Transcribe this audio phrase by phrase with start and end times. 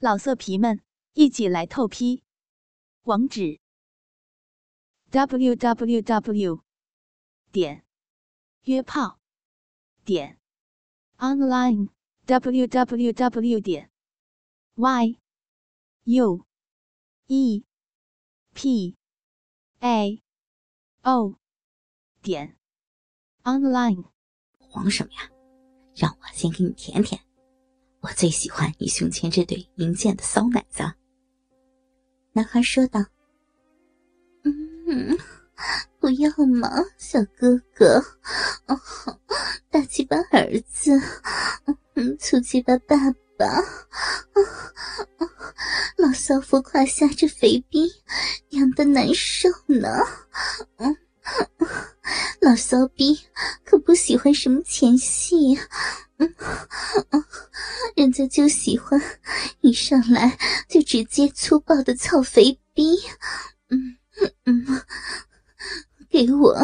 [0.00, 0.80] 老色皮们，
[1.14, 2.22] 一起来透批！
[3.02, 3.58] 网址
[5.10, 6.62] ：w w w
[7.50, 7.84] 点
[8.62, 9.18] 约炮
[10.04, 10.38] 点
[11.16, 11.88] online
[12.26, 13.90] w w w 点
[14.76, 15.18] y
[16.04, 16.46] u
[17.26, 17.64] e
[18.54, 18.96] p
[19.80, 20.22] a
[21.02, 21.40] o
[22.22, 22.56] 点
[23.42, 24.04] online。
[24.58, 25.28] 慌什么呀？
[25.96, 27.27] 让我先给你舔舔。
[28.08, 30.82] 我最喜欢你胸前这对银剑的骚奶子。
[32.32, 33.04] 男孩说道
[34.44, 35.18] ：“嗯，
[36.00, 38.02] 不要嘛，小哥哥，
[38.66, 38.80] 哦，
[39.70, 40.98] 大鸡巴儿子，
[41.96, 42.96] 嗯，粗鸡巴爸
[43.36, 43.62] 爸，
[45.98, 47.92] 老骚夫胯下这肥逼，
[48.50, 49.86] 痒的难受呢。
[50.78, 50.96] 嗯，
[52.40, 53.20] 老骚逼
[53.66, 55.58] 可不喜欢什么前戏。”
[56.20, 56.34] 嗯，
[57.98, 59.00] 人家就喜欢
[59.60, 62.96] 一上来就直接粗暴的操肥逼，
[63.70, 63.96] 嗯
[64.44, 64.64] 嗯，
[66.10, 66.54] 给我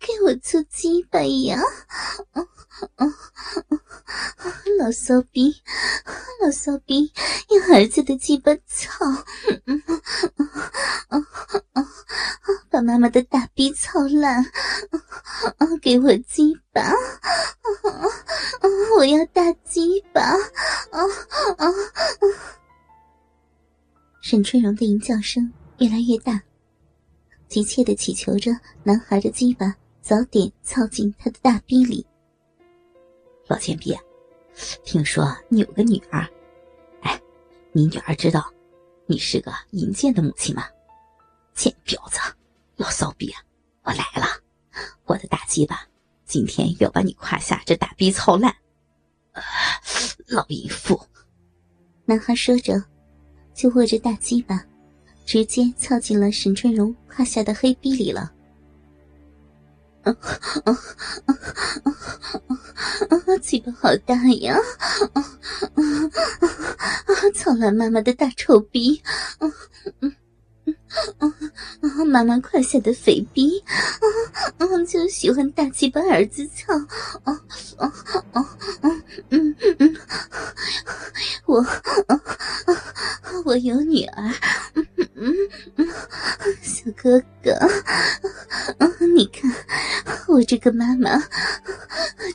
[0.00, 1.60] 给我做鸡巴呀！
[2.32, 2.46] 嗯
[2.96, 3.12] 嗯
[4.78, 5.54] 老骚逼，
[6.42, 7.10] 老骚逼，
[7.48, 9.04] 用儿子的鸡巴操，
[9.66, 10.02] 嗯嗯
[11.08, 11.26] 嗯
[11.72, 11.86] 嗯，
[12.68, 14.44] 把妈妈的大逼操烂，
[15.58, 16.82] 嗯，给我鸡巴。
[18.98, 20.20] 我要大鸡巴！
[20.22, 21.02] 啊
[21.58, 21.68] 啊！
[24.22, 26.40] 沈春荣的淫叫声越来越大，
[27.48, 28.50] 急切的祈求着
[28.82, 32.04] 男孩的鸡巴早点操进他的大逼里。
[33.46, 33.96] 老贱逼，
[34.84, 36.28] 听说你有个女儿，
[37.02, 37.20] 哎，
[37.72, 38.52] 你女儿知道
[39.06, 40.64] 你是个淫贱的母亲吗？
[41.54, 42.18] 贱婊子，
[42.76, 43.32] 老骚逼，
[43.82, 44.26] 我来了！
[45.04, 45.86] 我的大鸡巴
[46.24, 48.54] 今天要把你胯下这大逼操烂！
[50.26, 51.00] 老淫妇！
[52.04, 52.82] 男孩说着，
[53.54, 54.62] 就握着大鸡巴，
[55.26, 58.32] 直接操进了沈春荣胯下的黑逼里了。
[60.02, 60.16] 啊
[60.64, 60.72] 啊
[61.24, 61.34] 啊
[61.84, 61.86] 啊
[63.10, 63.38] 啊！
[63.42, 64.56] 嘴巴好大呀！
[65.12, 65.20] 啊
[65.74, 67.30] 啊啊！
[67.34, 69.02] 操烂妈妈的大臭逼！
[69.40, 69.52] 嗯
[70.00, 70.16] 嗯。
[71.18, 71.26] 啊
[71.80, 72.04] 啊！
[72.04, 74.06] 妈妈胯下的肥逼，啊
[74.58, 74.84] 啊！
[74.86, 76.72] 就喜欢大鸡巴儿子操，
[77.24, 77.42] 啊
[77.76, 77.92] 啊
[78.32, 78.40] 啊
[78.80, 79.02] 啊！
[79.30, 79.96] 嗯嗯，
[81.46, 82.14] 我啊
[82.66, 82.72] 啊，
[83.44, 84.32] 我有女儿，
[84.74, 84.85] 嗯，
[87.06, 87.52] 哥哥，
[89.14, 89.48] 你看
[90.26, 91.22] 我这个妈妈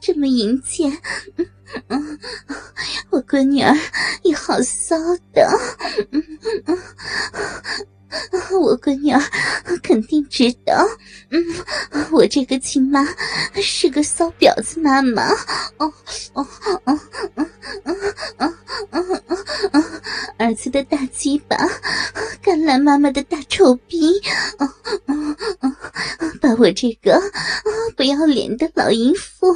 [0.00, 0.96] 这么淫贱，
[3.10, 3.76] 我闺女儿
[4.22, 4.96] 也好骚
[5.32, 5.50] 的，
[8.60, 9.20] 我闺女儿
[9.82, 10.86] 肯定知道，
[11.30, 11.44] 嗯，
[12.10, 13.06] 我这个亲妈
[13.62, 15.28] 是个骚婊子妈妈。
[15.78, 15.92] 哦
[16.34, 17.00] 哦哦哦
[17.34, 17.46] 哦
[18.38, 18.54] 哦
[18.90, 19.30] 哦
[19.72, 19.84] 哦！
[20.38, 21.56] 儿子的大鸡巴，
[22.42, 24.18] 甘蓝妈妈的大臭逼，
[24.58, 24.66] 哦
[25.06, 25.72] 哦哦！
[26.40, 27.20] 把我这个
[27.96, 29.54] 不要脸的老淫妇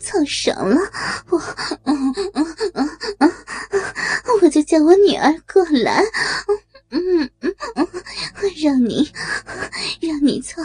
[0.00, 0.80] 操爽了，
[1.28, 1.38] 我
[1.84, 3.32] 嗯嗯嗯嗯，
[4.42, 6.02] 我就叫我女儿过来。
[6.90, 7.88] 嗯嗯嗯，
[8.62, 9.10] 让你，
[10.00, 10.62] 让你操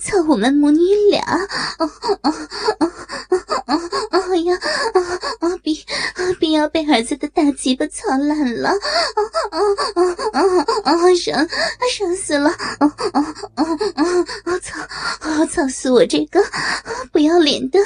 [0.00, 0.78] 操我们母女
[1.10, 1.22] 俩，
[1.78, 2.30] 哦哦哦
[2.80, 2.90] 哦
[3.66, 3.80] 哦
[4.12, 4.54] 哦呀
[4.94, 5.00] 啊
[5.40, 5.56] 啊！
[5.62, 5.84] 别别
[6.56, 9.58] 要被儿子的大鸡巴操烂了，啊啊
[9.94, 10.02] 啊
[10.32, 11.14] 啊啊！
[11.14, 11.48] 伤
[11.90, 13.20] 伤死了，啊啊
[13.54, 13.64] 啊
[14.44, 14.58] 啊！
[14.60, 14.80] 操
[15.20, 16.42] 啊操死我这个
[17.12, 17.78] 不要脸的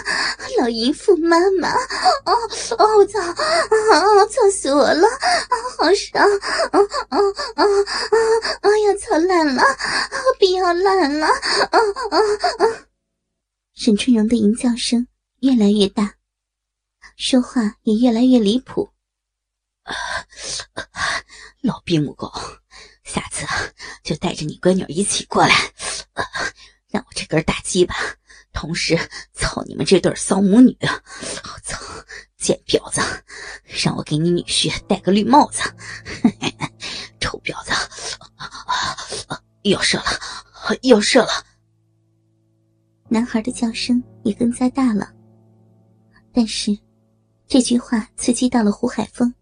[0.59, 1.77] 老淫妇妈妈，啊
[2.25, 7.19] 啊我操啊啊操死我了，啊好伤，啊啊
[7.57, 7.65] 啊！
[7.65, 7.65] 啊
[8.63, 8.71] 啊！
[8.87, 9.63] 要操烂了，
[10.39, 11.27] 不要烂了！
[11.27, 11.79] 啊
[12.11, 12.19] 啊
[12.59, 12.67] 啊！
[13.75, 15.07] 沈春荣的吟叫声
[15.41, 16.15] 越来越大，
[17.21, 18.89] 说话也越来越离谱。
[21.61, 22.33] 老逼母狗，
[23.05, 23.47] 下次
[24.03, 25.55] 就带着你闺女一起过来，
[26.89, 27.95] 让我这根大鸡巴
[28.55, 28.99] 同时
[29.35, 30.75] 操你们这对骚母女！
[30.81, 31.79] 我操，
[32.39, 33.03] 贱婊子，
[33.85, 35.61] 让我给你女婿戴个绿帽子！
[37.21, 37.73] 臭婊子，
[39.65, 40.05] 要射了，
[40.85, 41.45] 要射了！
[43.11, 45.13] 男孩的叫声也更加大了。
[46.33, 46.71] 但是，
[47.53, 49.35] 这句话刺激到了胡海峰。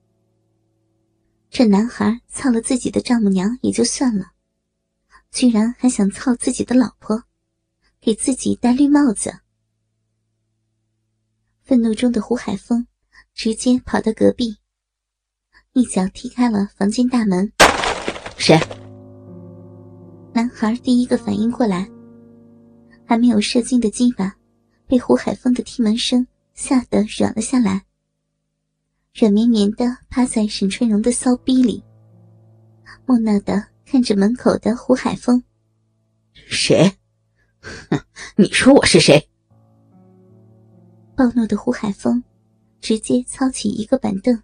[1.51, 4.33] 这男孩操了自己的丈母娘也就算了，
[5.31, 7.25] 居然还想操自己的老婆，
[8.01, 9.41] 给自己戴绿帽子。
[11.61, 12.87] 愤怒中的胡海峰
[13.35, 14.57] 直接跑到隔壁，
[15.75, 17.53] 一脚踢开了房间大门。
[18.39, 18.59] 谁？
[20.33, 21.87] 男孩第一个反应过来，
[23.05, 24.35] 还没有射精的鸡巴
[24.87, 27.85] 被胡海峰的踢门声吓得软了下来，
[29.15, 31.83] 软绵绵的趴在沈春荣的骚逼里，
[33.05, 35.43] 木讷的看着门口的胡海峰。
[36.33, 36.97] 谁？
[37.61, 38.01] 哼，
[38.37, 39.29] 你说我是谁？
[41.17, 42.23] 暴怒的胡海峰
[42.81, 44.41] 直接操起一个板凳，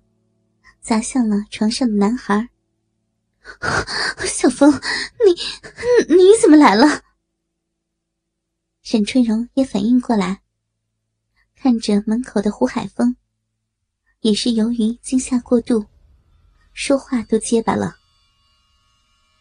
[0.81, 2.49] 砸向了床上的男孩。
[4.27, 7.03] 小峰，你你怎么来了？
[8.83, 10.43] 沈春荣也反应过来，
[11.55, 13.15] 看着门口的胡海峰，
[14.25, 15.85] 也是由于惊吓过度，
[16.73, 17.95] 说话都结巴了。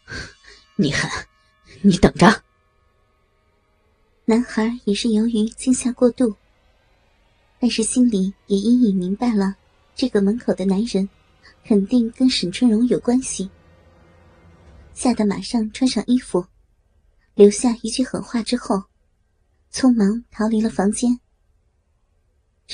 [0.76, 1.10] 你狠，
[1.80, 2.42] 你等着。
[4.26, 6.36] 男孩也是由于惊吓过度，
[7.58, 9.56] 但是心里也隐隐明白了，
[9.94, 11.08] 这个门口的男人
[11.64, 13.48] 肯定跟沈春荣有关系，
[14.92, 16.46] 吓得马上穿上衣服，
[17.34, 18.82] 留下一句狠话之后，
[19.72, 21.18] 匆忙逃离了房间，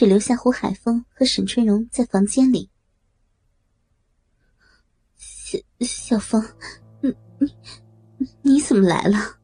[0.01, 2.71] 只留下胡海峰和沈春荣在房间里。
[5.15, 6.43] 小小峰，
[7.03, 7.15] 你
[8.17, 9.39] 你你怎么来了？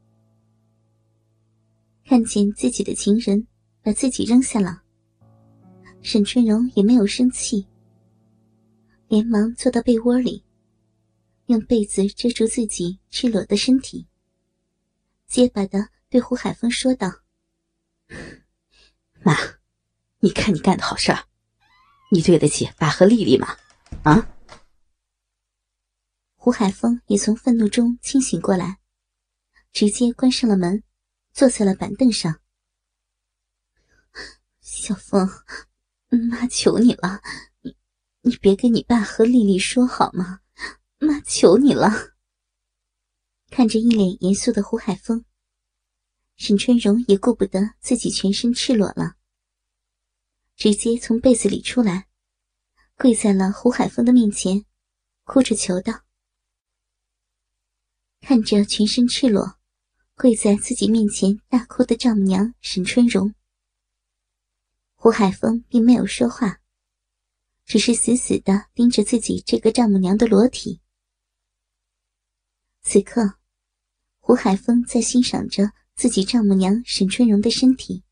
[2.06, 3.46] 看见自己的情人
[3.82, 4.80] 把自己扔下了，
[6.00, 7.66] 沈春荣也没有生气，
[9.08, 10.42] 连忙坐到被窝里，
[11.48, 14.06] 用被子遮住自己赤裸的身体，
[15.26, 17.12] 结巴的对胡海峰说道
[19.22, 19.34] ：“妈，
[20.20, 21.24] 你看你干的好事儿，
[22.10, 23.56] 你对得起爸和丽丽吗？
[24.02, 24.28] 啊？”
[26.34, 28.78] 胡海峰也从愤怒中清醒过来，
[29.72, 30.82] 直接关上了门。
[31.32, 32.40] 坐在了板凳上，
[34.58, 35.28] 小峰，
[36.30, 37.20] 妈求你了，
[37.60, 37.76] 你
[38.22, 40.40] 你别跟你爸和丽丽说好吗？
[40.96, 41.90] 妈求你了。
[43.50, 45.26] 看着一脸严肃的胡海峰，
[46.36, 49.15] 沈春荣也顾不得自己全身赤裸了，
[50.56, 52.08] 直接从被子里出来，
[52.96, 54.64] 跪在了胡海峰的面前，
[55.24, 56.02] 哭着求道
[58.22, 59.54] ：“看着全身赤裸。”
[60.18, 63.34] 跪在自己面前大哭的丈母娘沈春荣，
[64.94, 66.62] 胡海峰并没有说话，
[67.66, 70.80] 只是死死的盯着自己这个丈母娘的裸体。
[72.80, 73.34] 此刻，
[74.18, 78.02] 胡海峰在欣赏着自己丈母娘沈春荣的身体，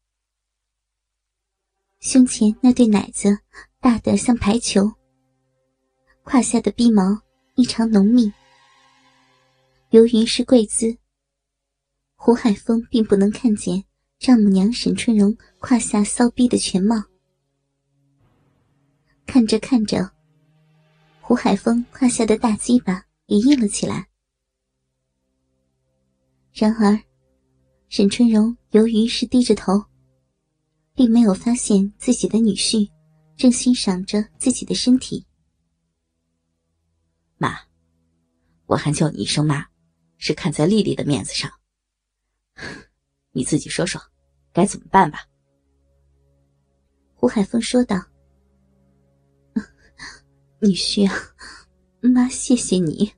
[2.04, 3.38] 胸前那对奶子
[3.80, 4.92] 大的像排球，
[6.22, 7.18] 胯下的逼毛
[7.54, 8.30] 异常浓密，
[9.88, 10.98] 由于是跪姿。
[12.14, 13.82] 胡海峰并不能看见
[14.18, 17.02] 丈母娘沈春荣胯下骚逼的全貌，
[19.24, 20.12] 看着看着，
[21.22, 24.06] 胡海峰胯下的大鸡巴也硬了起来。
[26.52, 27.00] 然而，
[27.88, 29.82] 沈春荣由于是低着头，
[30.94, 32.88] 并没有发现自己的女婿
[33.36, 35.26] 正欣赏着自己的身体。
[37.36, 37.58] 妈，
[38.66, 39.66] 我还叫你一声妈，
[40.18, 41.50] 是看在丽丽的面子上。
[43.32, 44.00] 你自己说说，
[44.52, 45.26] 该怎么办吧？
[47.14, 48.00] 胡海峰说道
[50.60, 51.14] ：“女婿啊，
[52.00, 53.12] 妈谢谢你，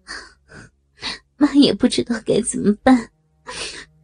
[1.36, 3.10] 妈也不知道该怎么办。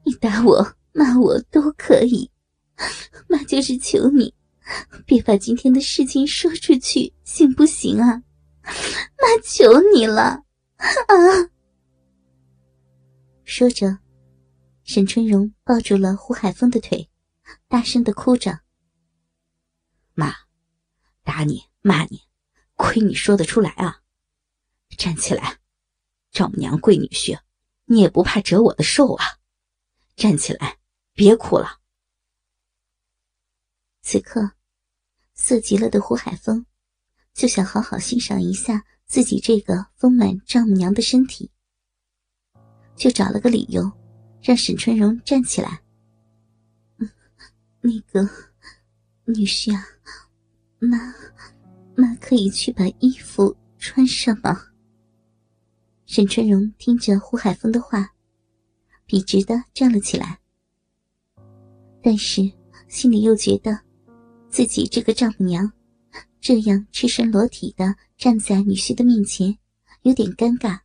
[0.05, 2.31] 你打我、骂我都可以，
[3.29, 4.35] 妈就是求你，
[5.07, 8.23] 别把今天的事情说出去，行不行啊？
[8.63, 10.45] 妈求你了
[11.09, 11.15] 啊！”
[13.45, 13.99] 说着。
[14.85, 17.09] 沈春荣抱住了胡海峰的腿，
[17.69, 18.61] 大声的哭着
[20.13, 20.35] ：“妈，
[21.23, 22.23] 打你骂你，
[22.75, 24.01] 亏你说得出来啊！
[24.99, 25.59] 站起来，
[26.33, 27.39] 丈母娘跪女婿，
[27.85, 29.25] 你也不怕折我的寿啊！
[30.17, 30.79] 站起来，
[31.15, 31.79] 别哭了。”
[34.03, 34.53] 此刻，
[35.35, 36.67] 色极了的胡海峰
[37.33, 41.51] 就想好好欣赏一下自己这个丰满丈母娘的身体，
[42.95, 43.91] 就找了个理由。
[44.45, 45.81] 让沈春荣站起来。
[47.81, 48.29] 那个
[49.25, 49.87] 女婿啊，
[50.81, 50.99] 妈，
[51.95, 54.61] 妈可以去把衣服穿上吗？
[56.07, 58.17] 沈春荣听着胡海峰的话，
[59.07, 60.41] 笔直的站了起来，
[62.03, 62.43] 但是
[62.89, 63.79] 心里又觉得
[64.53, 65.73] 自己这个丈母娘
[66.41, 69.59] 这样赤身裸体的站在女婿的面前，
[70.03, 70.83] 有点尴尬，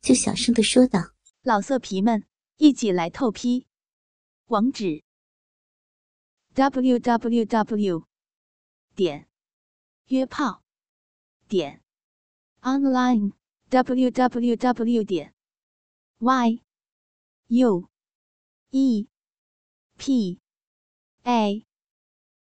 [0.00, 0.98] 就小声的说道
[1.44, 2.24] ：“老色皮们。”
[2.58, 3.68] 一起来透批，
[4.46, 5.04] 网址
[6.54, 8.08] ：w w w
[8.96, 9.28] 点
[10.06, 10.64] 约炮
[11.46, 11.84] 点
[12.62, 13.34] online
[13.68, 15.34] w w w 点
[16.18, 16.60] y
[17.46, 17.88] u
[18.70, 19.08] e
[19.96, 20.40] p
[21.22, 21.67] a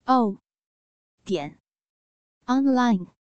[0.08, 0.40] o
[1.26, 1.60] 点
[2.46, 3.17] online。